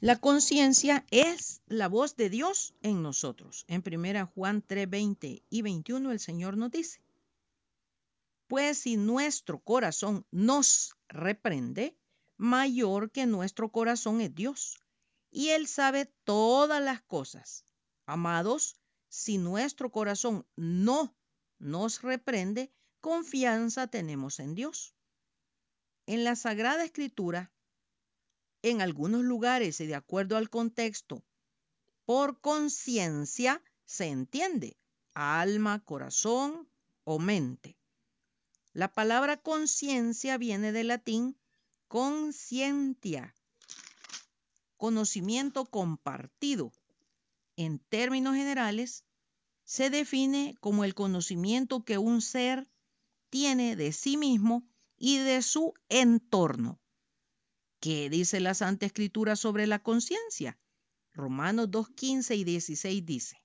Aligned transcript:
La 0.00 0.16
conciencia 0.16 1.04
es 1.10 1.60
la 1.66 1.86
voz 1.86 2.16
de 2.16 2.30
Dios 2.30 2.72
en 2.80 3.02
nosotros. 3.02 3.66
En 3.68 3.82
1 3.86 4.32
Juan 4.34 4.62
3, 4.66 4.88
20 4.88 5.42
y 5.50 5.62
21 5.62 6.10
el 6.10 6.18
Señor 6.18 6.56
nos 6.56 6.70
dice, 6.70 7.02
pues 8.46 8.78
si 8.78 8.96
nuestro 8.96 9.60
corazón 9.60 10.24
nos 10.30 10.96
reprende, 11.08 11.98
mayor 12.38 13.10
que 13.10 13.26
nuestro 13.26 13.70
corazón 13.70 14.22
es 14.22 14.34
Dios, 14.34 14.80
y 15.30 15.50
Él 15.50 15.68
sabe 15.68 16.06
todas 16.24 16.82
las 16.82 17.02
cosas. 17.02 17.66
Amados, 18.06 18.80
si 19.10 19.36
nuestro 19.36 19.92
corazón 19.92 20.46
no 20.56 21.14
nos 21.58 22.00
reprende, 22.00 22.72
confianza 23.02 23.86
tenemos 23.86 24.40
en 24.40 24.54
Dios. 24.54 24.94
En 26.06 26.24
la 26.24 26.36
Sagrada 26.36 26.84
Escritura, 26.84 27.52
en 28.62 28.80
algunos 28.80 29.22
lugares 29.22 29.80
y 29.80 29.86
de 29.86 29.94
acuerdo 29.94 30.36
al 30.36 30.50
contexto, 30.50 31.22
por 32.04 32.40
conciencia 32.40 33.62
se 33.84 34.06
entiende 34.06 34.76
alma, 35.14 35.84
corazón 35.84 36.68
o 37.04 37.18
mente. 37.18 37.76
La 38.72 38.92
palabra 38.92 39.36
conciencia 39.36 40.38
viene 40.38 40.72
del 40.72 40.88
latín 40.88 41.36
conscientia, 41.88 43.34
conocimiento 44.76 45.66
compartido. 45.66 46.72
En 47.56 47.80
términos 47.80 48.36
generales, 48.36 49.04
se 49.64 49.90
define 49.90 50.56
como 50.60 50.84
el 50.84 50.94
conocimiento 50.94 51.84
que 51.84 51.98
un 51.98 52.22
ser 52.22 52.68
tiene 53.28 53.76
de 53.76 53.92
sí 53.92 54.16
mismo 54.16 54.64
y 54.96 55.18
de 55.18 55.42
su 55.42 55.74
entorno. 55.88 56.80
¿Qué 57.80 58.10
dice 58.10 58.40
la 58.40 58.52
Santa 58.52 58.84
Escritura 58.84 59.36
sobre 59.36 59.66
la 59.66 59.78
conciencia? 59.78 60.58
Romanos 61.14 61.70
2, 61.70 61.88
15 61.88 62.36
y 62.36 62.44
16 62.44 63.06
dice, 63.06 63.42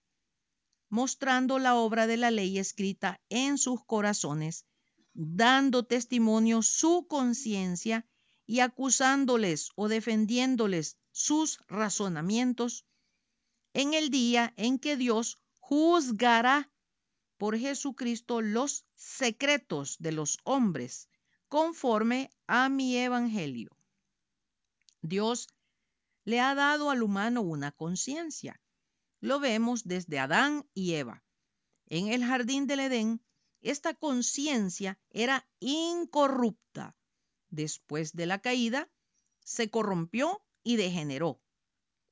mostrando 0.89 1.57
la 1.57 1.75
obra 1.75 2.05
de 2.05 2.17
la 2.17 2.31
ley 2.31 2.59
escrita 2.59 3.21
en 3.29 3.57
sus 3.57 3.85
corazones, 3.85 4.65
dando 5.13 5.85
testimonio 5.85 6.61
su 6.63 7.07
conciencia 7.07 8.05
y 8.45 8.59
acusándoles 8.59 9.69
o 9.75 9.87
defendiéndoles 9.87 10.97
sus 11.13 11.59
razonamientos 11.69 12.85
en 13.73 13.93
el 13.93 14.09
día 14.09 14.53
en 14.57 14.79
que 14.79 14.97
Dios 14.97 15.39
juzgará 15.61 16.69
por 17.37 17.57
Jesucristo 17.57 18.41
los 18.41 18.85
secretos 18.95 19.95
de 19.99 20.11
los 20.11 20.39
hombres 20.43 21.07
conforme 21.47 22.29
a 22.47 22.67
mi 22.67 22.97
evangelio. 22.97 23.75
Dios 25.07 25.47
le 26.23 26.39
ha 26.39 26.55
dado 26.55 26.89
al 26.89 27.03
humano 27.03 27.41
una 27.41 27.71
conciencia. 27.71 28.61
Lo 29.19 29.39
vemos 29.39 29.83
desde 29.83 30.19
Adán 30.19 30.67
y 30.73 30.93
Eva. 30.93 31.23
En 31.87 32.07
el 32.07 32.23
jardín 32.23 32.67
del 32.67 32.79
Edén, 32.79 33.21
esta 33.61 33.93
conciencia 33.93 34.99
era 35.09 35.47
incorrupta. 35.59 36.95
Después 37.49 38.13
de 38.13 38.25
la 38.25 38.39
caída, 38.39 38.89
se 39.43 39.69
corrompió 39.69 40.43
y 40.63 40.75
degeneró, 40.77 41.41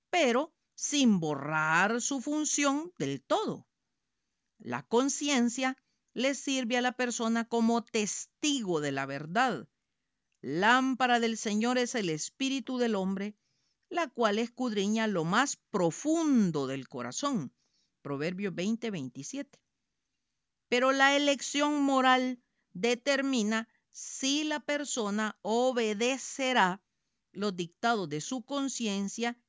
pero 0.09 0.53
sin 0.75 1.19
borrar 1.19 2.01
su 2.01 2.21
función 2.21 2.93
del 2.97 3.23
todo. 3.23 3.67
La 4.59 4.83
conciencia 4.83 5.77
le 6.13 6.35
sirve 6.35 6.77
a 6.77 6.81
la 6.81 6.91
persona 6.91 7.47
como 7.47 7.83
testigo 7.83 8.79
de 8.79 8.91
la 8.91 9.05
verdad. 9.05 9.67
Lámpara 10.45 11.21
del 11.21 11.37
Señor 11.37 11.77
es 11.77 11.95
el 11.95 12.09
espíritu 12.09 12.77
del 12.77 12.95
hombre, 12.95 13.33
la 13.87 14.09
cual 14.09 14.39
escudriña 14.39 15.07
lo 15.07 15.23
más 15.23 15.55
profundo 15.71 16.67
del 16.67 16.89
corazón. 16.89 17.53
Proverbios 18.01 18.53
20, 18.53 18.91
27. 18.91 19.61
Pero 20.67 20.91
la 20.91 21.15
elección 21.15 21.81
moral 21.81 22.43
determina 22.73 23.69
si 23.91 24.43
la 24.43 24.59
persona 24.59 25.39
obedecerá 25.43 26.83
los 27.31 27.55
dictados 27.55 28.09
de 28.09 28.19
su 28.19 28.43
conciencia 28.43 29.39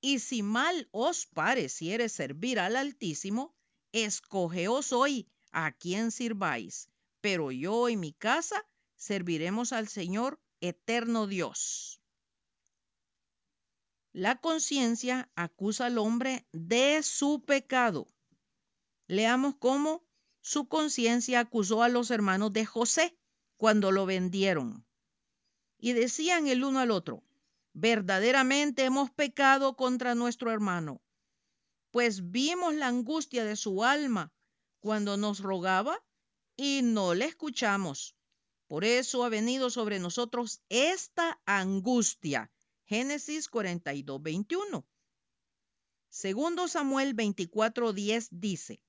y 0.00 0.20
si 0.20 0.44
mal 0.44 0.88
os 0.92 1.26
pareciere 1.26 2.08
servir 2.08 2.60
al 2.60 2.76
Altísimo, 2.76 3.56
escogeos 3.90 4.92
hoy 4.92 5.28
a 5.50 5.72
quien 5.72 6.12
sirváis, 6.12 6.88
pero 7.20 7.50
yo 7.50 7.88
y 7.88 7.96
mi 7.96 8.12
casa 8.12 8.64
serviremos 9.00 9.72
al 9.72 9.88
Señor 9.88 10.38
eterno 10.60 11.26
Dios. 11.26 12.02
La 14.12 14.36
conciencia 14.36 15.30
acusa 15.34 15.86
al 15.86 15.96
hombre 15.96 16.46
de 16.52 17.02
su 17.02 17.42
pecado. 17.42 18.06
Leamos 19.06 19.54
cómo 19.58 20.04
su 20.42 20.68
conciencia 20.68 21.40
acusó 21.40 21.82
a 21.82 21.88
los 21.88 22.10
hermanos 22.10 22.52
de 22.52 22.66
José 22.66 23.16
cuando 23.56 23.90
lo 23.90 24.04
vendieron. 24.04 24.84
Y 25.78 25.94
decían 25.94 26.46
el 26.46 26.62
uno 26.62 26.80
al 26.80 26.90
otro, 26.90 27.24
verdaderamente 27.72 28.84
hemos 28.84 29.10
pecado 29.10 29.76
contra 29.76 30.14
nuestro 30.14 30.52
hermano, 30.52 31.00
pues 31.90 32.30
vimos 32.30 32.74
la 32.74 32.88
angustia 32.88 33.44
de 33.44 33.56
su 33.56 33.82
alma 33.82 34.30
cuando 34.78 35.16
nos 35.16 35.40
rogaba 35.40 36.04
y 36.54 36.82
no 36.82 37.14
le 37.14 37.24
escuchamos. 37.24 38.14
Por 38.70 38.84
eso 38.84 39.24
ha 39.24 39.28
venido 39.28 39.68
sobre 39.68 39.98
nosotros 39.98 40.62
esta 40.68 41.42
angustia. 41.44 42.52
Génesis 42.84 43.48
42, 43.48 44.22
21. 44.22 44.86
Segundo 46.08 46.68
Samuel 46.68 47.14
24, 47.14 47.92
10 47.92 48.28
dice, 48.30 48.80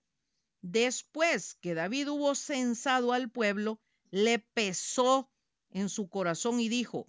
Después 0.62 1.56
que 1.56 1.74
David 1.74 2.10
hubo 2.10 2.36
censado 2.36 3.12
al 3.12 3.32
pueblo, 3.32 3.82
le 4.12 4.38
pesó 4.38 5.32
en 5.72 5.90
su 5.90 6.10
corazón 6.10 6.60
y 6.60 6.70
dijo, 6.70 7.08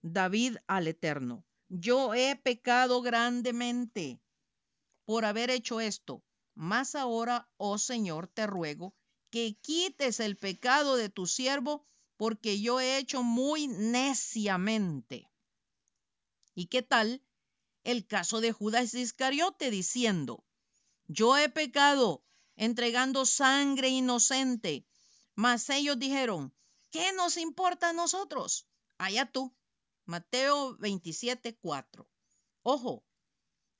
David 0.00 0.58
al 0.68 0.86
Eterno, 0.86 1.44
yo 1.68 2.14
he 2.14 2.36
pecado 2.36 3.02
grandemente 3.02 4.20
por 5.04 5.24
haber 5.24 5.50
hecho 5.50 5.80
esto, 5.80 6.22
mas 6.54 6.94
ahora, 6.94 7.50
oh 7.56 7.76
Señor, 7.76 8.28
te 8.28 8.46
ruego 8.46 8.94
que 9.30 9.58
quites 9.60 10.20
el 10.20 10.36
pecado 10.36 10.94
de 10.94 11.08
tu 11.08 11.26
siervo, 11.26 11.84
porque 12.16 12.60
yo 12.60 12.80
he 12.80 12.98
hecho 12.98 13.22
muy 13.22 13.68
neciamente. 13.68 15.30
¿Y 16.54 16.66
qué 16.66 16.82
tal 16.82 17.22
el 17.82 18.06
caso 18.06 18.40
de 18.40 18.52
Judas 18.52 18.94
Iscariote 18.94 19.70
diciendo, 19.70 20.44
yo 21.06 21.36
he 21.36 21.48
pecado 21.48 22.24
entregando 22.56 23.26
sangre 23.26 23.88
inocente, 23.88 24.86
mas 25.34 25.68
ellos 25.70 25.98
dijeron, 25.98 26.54
¿qué 26.90 27.12
nos 27.12 27.36
importa 27.36 27.90
a 27.90 27.92
nosotros? 27.92 28.66
Allá 28.98 29.30
tú. 29.30 29.54
Mateo 30.06 30.76
27, 30.78 31.56
4. 31.56 32.08
Ojo, 32.62 33.04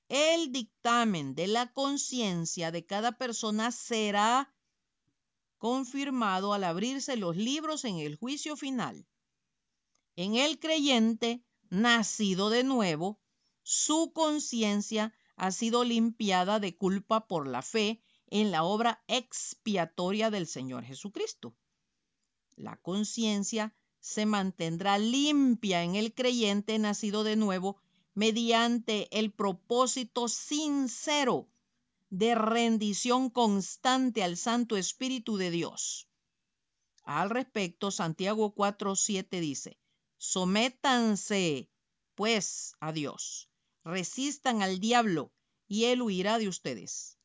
el 0.09 0.53
dictamen 0.53 1.35
de 1.35 1.47
la 1.47 1.73
conciencia 1.73 2.71
de 2.71 2.85
cada 2.87 3.13
persona 3.13 3.73
será 3.73 4.54
confirmado 5.65 6.53
al 6.53 6.63
abrirse 6.63 7.17
los 7.17 7.39
libros 7.39 7.87
en 7.87 7.97
el 7.97 8.17
juicio 8.17 8.55
final. 8.55 9.07
En 10.15 10.35
el 10.35 10.59
creyente 10.59 11.43
nacido 11.71 12.51
de 12.51 12.65
nuevo, 12.65 13.19
su 13.63 14.13
conciencia 14.13 15.15
ha 15.37 15.53
sido 15.53 15.83
limpiada 15.83 16.61
de 16.61 16.77
culpa 16.77 17.27
por 17.27 17.49
la 17.49 17.63
fe 17.63 18.03
en 18.27 18.51
la 18.51 18.63
obra 18.63 19.03
expiatoria 19.09 20.31
del 20.31 20.47
Señor 20.47 20.85
Jesucristo. 20.85 21.57
La 22.57 22.77
conciencia 22.77 23.75
se 24.01 24.27
mantendrá 24.27 24.99
limpia 24.99 25.83
en 25.83 25.95
el 25.95 26.13
creyente 26.13 26.79
nacido 26.79 27.25
de 27.25 27.37
nuevo 27.37 27.79
mediante 28.13 29.09
el 29.19 29.33
propósito 29.33 30.29
sincero 30.29 31.49
de 32.17 32.37
rendición 32.37 33.29
constante 33.29 34.23
al 34.23 34.37
Santo 34.37 34.77
Espíritu 34.77 35.37
de 35.37 35.51
Dios. 35.51 36.09
Al 37.03 37.29
respecto, 37.29 37.91
Santiago 37.91 38.55
4:7 38.55 39.41
dice, 39.41 39.81
sométanse 40.17 41.69
pues 42.15 42.77
a 42.79 42.93
Dios, 42.93 43.51
resistan 43.83 44.63
al 44.63 44.79
diablo 44.79 45.33
y 45.67 45.87
él 45.87 46.03
huirá 46.03 46.39
de 46.39 46.47
ustedes. 46.47 47.19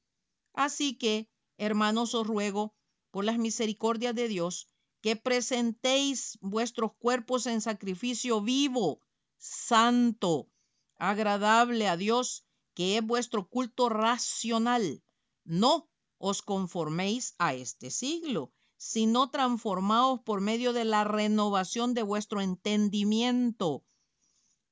Así 0.53 0.97
que, 0.97 1.29
hermanos, 1.57 2.15
os 2.15 2.25
ruego, 2.25 2.73
por 3.11 3.25
las 3.25 3.37
misericordias 3.37 4.15
de 4.15 4.27
Dios, 4.27 4.69
que 5.01 5.15
presentéis 5.15 6.39
vuestros 6.41 6.93
cuerpos 6.97 7.45
en 7.45 7.61
sacrificio 7.61 8.41
vivo, 8.41 9.01
santo, 9.37 10.49
agradable 10.97 11.87
a 11.87 11.95
Dios, 11.95 12.43
que 12.79 12.95
es 12.95 13.05
vuestro 13.05 13.49
culto 13.49 13.89
racional. 13.89 15.03
No 15.43 15.89
os 16.17 16.41
conforméis 16.41 17.35
a 17.37 17.53
este 17.53 17.91
siglo, 17.91 18.53
sino 18.77 19.31
transformaos 19.31 20.21
por 20.21 20.39
medio 20.39 20.71
de 20.71 20.85
la 20.85 21.03
renovación 21.03 21.93
de 21.93 22.03
vuestro 22.03 22.39
entendimiento, 22.39 23.83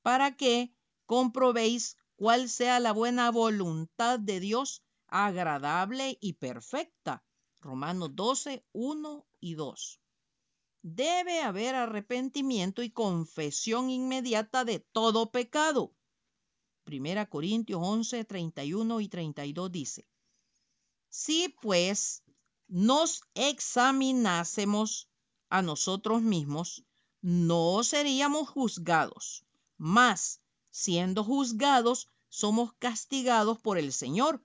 para 0.03 0.37
que 0.37 0.73
comprobéis 1.05 1.97
cuál 2.15 2.47
sea 2.47 2.79
la 2.79 2.93
buena 2.93 3.29
voluntad 3.29 4.19
de 4.19 4.39
Dios, 4.39 4.85
agradable 5.07 6.17
y 6.21 6.31
perfecta. 6.35 7.25
Romanos 7.59 8.11
12, 8.15 8.65
1 8.71 9.27
y 9.41 9.55
2. 9.55 9.99
Debe 10.81 11.41
haber 11.41 11.75
arrepentimiento 11.75 12.83
y 12.83 12.89
confesión 12.89 13.89
inmediata 13.89 14.63
de 14.63 14.79
todo 14.79 15.29
pecado. 15.29 15.96
Primera 16.87 17.25
Corintios 17.25 17.81
11, 17.83 18.23
31 18.23 19.01
y 19.01 19.09
32 19.09 19.69
dice, 19.73 20.07
Si 21.09 21.53
pues 21.61 22.23
nos 22.69 23.23
examinásemos 23.33 25.09
a 25.49 25.61
nosotros 25.61 26.21
mismos, 26.21 26.85
no 27.21 27.83
seríamos 27.83 28.47
juzgados, 28.47 29.43
mas 29.75 30.39
siendo 30.71 31.25
juzgados, 31.25 32.07
somos 32.29 32.71
castigados 32.79 33.59
por 33.59 33.77
el 33.77 33.91
Señor, 33.91 34.41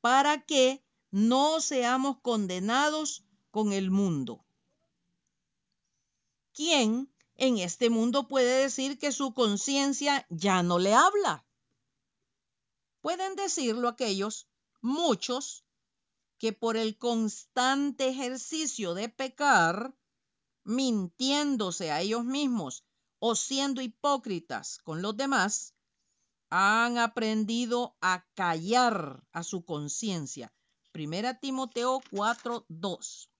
para 0.00 0.46
que 0.46 0.84
no 1.10 1.60
seamos 1.60 2.20
condenados 2.20 3.24
con 3.50 3.72
el 3.72 3.90
mundo. 3.90 4.44
¿Quién 6.52 7.12
en 7.34 7.58
este 7.58 7.90
mundo 7.90 8.28
puede 8.28 8.62
decir 8.62 8.96
que 8.96 9.10
su 9.10 9.34
conciencia 9.34 10.24
ya 10.30 10.62
no 10.62 10.78
le 10.78 10.94
habla? 10.94 11.44
Pueden 13.00 13.34
decirlo 13.34 13.88
aquellos, 13.88 14.48
muchos, 14.80 15.64
que 16.38 16.52
por 16.52 16.76
el 16.76 16.96
constante 16.98 18.08
ejercicio 18.08 18.94
de 18.94 19.08
pecar, 19.08 19.94
mintiéndose 20.64 21.90
a 21.90 22.00
ellos 22.00 22.24
mismos 22.24 22.84
o 23.18 23.34
siendo 23.34 23.80
hipócritas 23.82 24.78
con 24.78 25.02
los 25.02 25.16
demás, 25.16 25.74
han 26.50 26.98
aprendido 26.98 27.96
a 28.00 28.26
callar 28.34 29.22
a 29.32 29.42
su 29.44 29.64
conciencia. 29.64 30.52
Primera 30.92 31.38
Timoteo 31.38 32.00
4:2. 32.10 33.30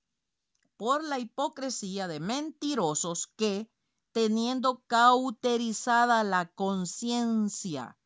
Por 0.76 1.02
la 1.04 1.18
hipocresía 1.18 2.06
de 2.06 2.20
mentirosos 2.20 3.26
que, 3.36 3.68
teniendo 4.12 4.84
cauterizada 4.86 6.22
la 6.24 6.52
conciencia, 6.52 7.98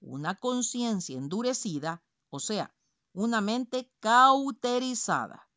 una 0.00 0.34
conciencia 0.36 1.16
endurecida, 1.16 2.02
o 2.30 2.40
sea, 2.40 2.74
una 3.12 3.40
mente 3.40 3.92
cauterizada. 4.00 5.48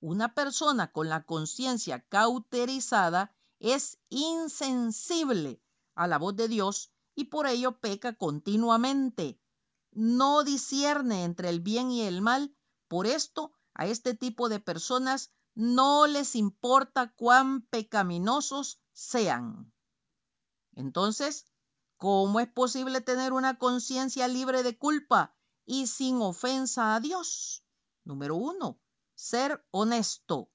Una 0.00 0.34
persona 0.34 0.92
con 0.92 1.08
la 1.08 1.24
conciencia 1.24 2.00
cauterizada 2.08 3.34
es 3.58 3.98
insensible 4.08 5.62
a 5.94 6.06
la 6.06 6.18
voz 6.18 6.36
de 6.36 6.48
Dios 6.48 6.92
y 7.14 7.24
por 7.24 7.46
ello 7.46 7.80
peca 7.80 8.14
continuamente. 8.14 9.40
No 9.92 10.44
discierne 10.44 11.24
entre 11.24 11.48
el 11.48 11.60
bien 11.60 11.90
y 11.90 12.02
el 12.02 12.20
mal. 12.20 12.54
Por 12.88 13.06
esto, 13.06 13.52
a 13.74 13.86
este 13.86 14.14
tipo 14.14 14.48
de 14.48 14.60
personas 14.60 15.32
no 15.54 16.06
les 16.06 16.36
importa 16.36 17.12
cuán 17.16 17.62
pecaminosos 17.62 18.78
sean. 18.92 19.72
Entonces, 20.72 21.46
¿cómo 21.96 22.40
es 22.40 22.48
posible 22.48 23.00
tener 23.00 23.32
una 23.32 23.58
conciencia 23.58 24.28
libre 24.28 24.62
de 24.62 24.78
culpa 24.78 25.34
y 25.64 25.86
sin 25.86 26.20
ofensa 26.20 26.94
a 26.94 27.00
Dios? 27.00 27.64
Número 28.04 28.36
uno, 28.36 28.80
ser 29.14 29.66
honesto. 29.70 30.50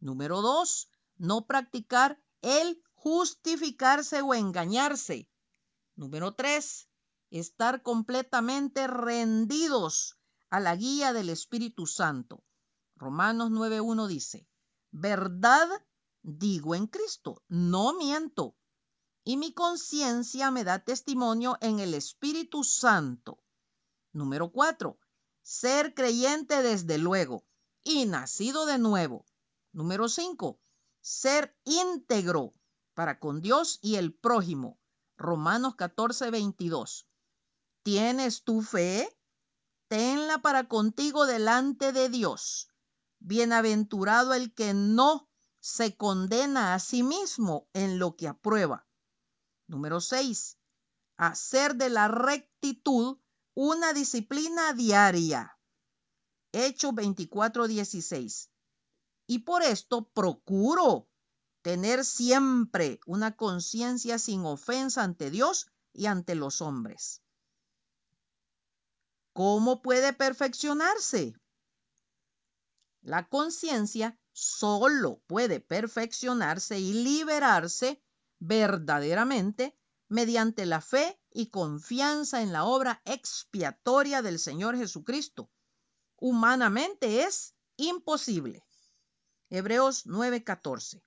Número 0.00 0.42
dos, 0.42 0.88
no 1.16 1.46
practicar 1.46 2.22
el 2.40 2.82
justificarse 2.94 4.22
o 4.22 4.34
engañarse. 4.34 5.28
Número 5.96 6.34
tres, 6.34 6.88
estar 7.30 7.82
completamente 7.82 8.86
rendidos 8.86 10.18
a 10.50 10.60
la 10.60 10.76
guía 10.76 11.12
del 11.12 11.30
Espíritu 11.30 11.86
Santo. 11.86 12.44
Romanos 12.96 13.50
9.1 13.50 14.06
dice, 14.06 14.48
verdad 14.90 15.68
digo 16.22 16.74
en 16.74 16.86
Cristo, 16.86 17.42
no 17.48 17.94
miento, 17.94 18.56
y 19.24 19.36
mi 19.36 19.52
conciencia 19.52 20.50
me 20.50 20.64
da 20.64 20.80
testimonio 20.80 21.56
en 21.60 21.78
el 21.78 21.94
Espíritu 21.94 22.64
Santo. 22.64 23.42
Número 24.12 24.50
4. 24.50 24.98
Ser 25.42 25.94
creyente 25.94 26.62
desde 26.62 26.98
luego 26.98 27.44
y 27.84 28.06
nacido 28.06 28.66
de 28.66 28.78
nuevo. 28.78 29.24
Número 29.72 30.08
5. 30.08 30.60
Ser 31.00 31.56
íntegro 31.64 32.54
para 32.94 33.18
con 33.20 33.40
Dios 33.40 33.78
y 33.80 33.96
el 33.96 34.12
prójimo. 34.12 34.78
Romanos 35.16 35.76
14, 35.76 36.30
22. 36.30 37.06
¿Tienes 37.82 38.42
tu 38.42 38.62
fe? 38.62 39.08
Tenla 39.88 40.38
para 40.38 40.68
contigo 40.68 41.26
delante 41.26 41.92
de 41.92 42.08
Dios. 42.08 42.68
Bienaventurado 43.18 44.34
el 44.34 44.52
que 44.52 44.74
no 44.74 45.28
se 45.60 45.96
condena 45.96 46.74
a 46.74 46.80
sí 46.80 47.02
mismo 47.02 47.68
en 47.72 47.98
lo 47.98 48.16
que 48.16 48.26
aprueba. 48.26 48.86
Número 49.72 50.02
6. 50.02 50.58
Hacer 51.16 51.76
de 51.76 51.88
la 51.88 52.06
rectitud 52.06 53.16
una 53.54 53.94
disciplina 53.94 54.74
diaria. 54.74 55.58
Hechos 56.52 56.94
24, 56.94 57.68
16. 57.68 58.50
Y 59.28 59.38
por 59.38 59.62
esto 59.62 60.10
procuro 60.10 61.08
tener 61.62 62.04
siempre 62.04 63.00
una 63.06 63.34
conciencia 63.34 64.18
sin 64.18 64.44
ofensa 64.44 65.04
ante 65.04 65.30
Dios 65.30 65.72
y 65.94 66.04
ante 66.04 66.34
los 66.34 66.60
hombres. 66.60 67.22
¿Cómo 69.32 69.80
puede 69.80 70.12
perfeccionarse? 70.12 71.34
La 73.00 73.26
conciencia 73.26 74.20
solo 74.32 75.22
puede 75.26 75.60
perfeccionarse 75.60 76.78
y 76.78 76.92
liberarse 76.92 78.02
verdaderamente 78.44 79.78
mediante 80.08 80.66
la 80.66 80.80
fe 80.80 81.20
y 81.30 81.46
confianza 81.46 82.42
en 82.42 82.52
la 82.52 82.64
obra 82.64 83.00
expiatoria 83.04 84.20
del 84.20 84.38
Señor 84.38 84.76
Jesucristo. 84.76 85.50
Humanamente 86.16 87.22
es 87.22 87.54
imposible. 87.76 88.64
Hebreos 89.48 90.06
9:14 90.06 91.02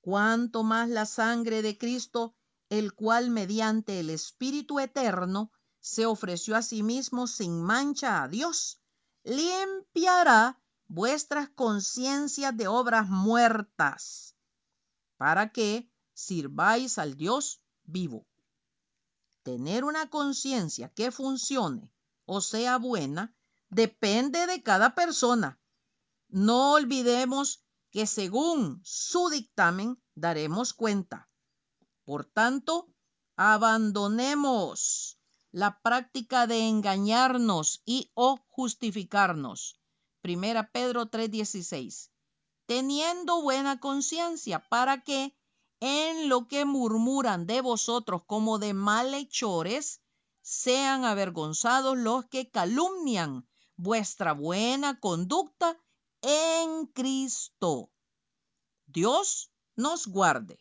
cuanto 0.00 0.62
más 0.62 0.88
la 0.88 1.06
sangre 1.06 1.62
de 1.62 1.76
Cristo, 1.76 2.34
el 2.68 2.94
cual 2.94 3.30
mediante 3.30 4.00
el 4.00 4.10
Espíritu 4.10 4.80
Eterno 4.80 5.52
se 5.80 6.06
ofreció 6.06 6.56
a 6.56 6.62
sí 6.62 6.82
mismo 6.82 7.26
sin 7.26 7.62
mancha 7.62 8.22
a 8.22 8.28
Dios, 8.28 8.80
limpiará 9.24 10.60
vuestras 10.86 11.48
conciencias 11.50 12.56
de 12.56 12.68
obras 12.68 13.08
muertas, 13.08 14.34
para 15.16 15.52
que 15.52 15.89
sirváis 16.26 16.98
al 16.98 17.16
Dios 17.16 17.62
vivo. 17.84 18.26
Tener 19.42 19.84
una 19.84 20.10
conciencia 20.10 20.88
que 20.90 21.10
funcione 21.10 21.92
o 22.26 22.40
sea 22.40 22.76
buena 22.78 23.34
depende 23.70 24.46
de 24.46 24.62
cada 24.62 24.94
persona. 24.94 25.58
No 26.28 26.72
olvidemos 26.72 27.64
que 27.90 28.06
según 28.06 28.80
su 28.84 29.30
dictamen 29.30 30.00
daremos 30.14 30.72
cuenta. 30.74 31.28
Por 32.04 32.24
tanto, 32.24 32.92
abandonemos 33.36 35.18
la 35.50 35.80
práctica 35.80 36.46
de 36.46 36.68
engañarnos 36.68 37.82
y 37.84 38.10
o 38.14 38.38
justificarnos. 38.48 39.80
Primera 40.20 40.70
Pedro 40.70 41.10
3:16. 41.10 42.10
Teniendo 42.66 43.42
buena 43.42 43.80
conciencia 43.80 44.60
para 44.68 45.02
que 45.02 45.34
en 45.80 46.28
lo 46.28 46.46
que 46.46 46.64
murmuran 46.64 47.46
de 47.46 47.60
vosotros 47.62 48.22
como 48.26 48.58
de 48.58 48.74
malhechores, 48.74 50.00
sean 50.42 51.04
avergonzados 51.04 51.96
los 51.96 52.26
que 52.26 52.50
calumnian 52.50 53.46
vuestra 53.76 54.32
buena 54.32 55.00
conducta 55.00 55.78
en 56.22 56.86
Cristo. 56.86 57.90
Dios 58.86 59.50
nos 59.76 60.06
guarde. 60.06 60.58